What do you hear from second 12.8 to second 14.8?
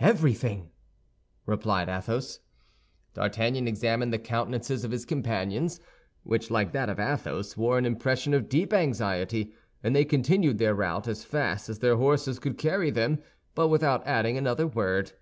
them, but without adding another